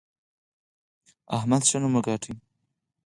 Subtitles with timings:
[1.37, 2.31] احمد ښه نوم وګاټه.